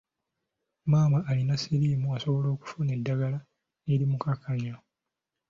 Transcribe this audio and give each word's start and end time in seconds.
Maama 0.85 1.23
alina 1.31 1.55
siriimu 1.61 2.07
asobola 2.17 2.47
okufuna 2.55 2.91
eddagala 2.97 3.39
erimukkakkanya. 3.91 4.75